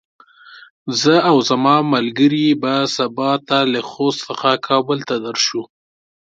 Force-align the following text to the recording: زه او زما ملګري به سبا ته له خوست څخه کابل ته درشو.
زه 1.01 1.15
او 1.29 1.37
زما 1.49 1.75
ملګري 1.93 2.47
به 2.61 2.73
سبا 2.95 3.31
ته 3.47 3.57
له 3.73 3.81
خوست 3.89 4.19
څخه 4.27 4.49
کابل 4.67 4.99
ته 5.07 5.15
درشو. 5.25 5.63